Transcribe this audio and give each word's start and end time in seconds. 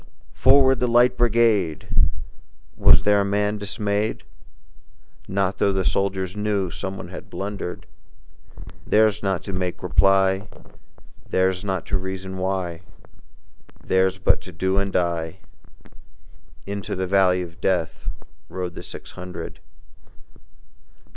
"Forward, 0.33 0.79
the 0.79 0.87
Light 0.87 1.15
Brigade!" 1.15 1.87
Was 2.75 3.03
there 3.03 3.21
a 3.21 3.23
man 3.23 3.59
dismayed? 3.59 4.23
Not 5.27 5.59
tho' 5.59 5.71
the 5.71 5.85
soldiers 5.85 6.35
knew 6.35 6.71
Someone 6.71 7.09
had 7.09 7.29
blundered: 7.29 7.85
Theirs 8.87 9.17
was 9.17 9.21
not 9.23 9.43
to 9.43 9.53
make 9.53 9.83
reply, 9.83 10.47
Theirs 11.29 11.57
was 11.57 11.65
not 11.65 11.85
to 11.85 11.99
reason 11.99 12.39
why, 12.39 12.81
Theirs 13.83 14.13
was 14.15 14.23
but 14.23 14.41
to 14.41 14.51
do 14.51 14.79
and 14.79 14.91
die: 14.91 15.37
Into 16.65 16.95
the 16.95 17.05
valley 17.05 17.43
of 17.43 17.61
Death 17.61 18.09
Rode 18.49 18.73
the 18.73 18.81
six 18.81 19.11
hundred. 19.11 19.59